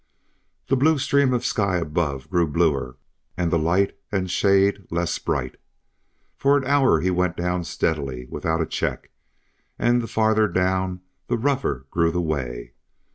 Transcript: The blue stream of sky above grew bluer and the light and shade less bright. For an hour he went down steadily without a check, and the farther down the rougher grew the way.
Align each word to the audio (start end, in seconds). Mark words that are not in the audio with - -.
The 0.67 0.75
blue 0.75 0.97
stream 0.97 1.31
of 1.31 1.45
sky 1.45 1.77
above 1.77 2.27
grew 2.31 2.47
bluer 2.47 2.97
and 3.37 3.51
the 3.51 3.59
light 3.59 3.95
and 4.11 4.31
shade 4.31 4.87
less 4.89 5.19
bright. 5.19 5.57
For 6.35 6.57
an 6.57 6.65
hour 6.65 7.01
he 7.01 7.11
went 7.11 7.37
down 7.37 7.65
steadily 7.65 8.25
without 8.27 8.61
a 8.63 8.65
check, 8.65 9.11
and 9.77 10.01
the 10.01 10.07
farther 10.07 10.47
down 10.47 11.01
the 11.27 11.37
rougher 11.37 11.85
grew 11.91 12.09
the 12.09 12.19
way. 12.19 12.73